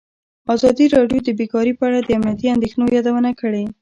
[0.53, 3.63] ازادي راډیو د بیکاري په اړه د امنیتي اندېښنو یادونه کړې.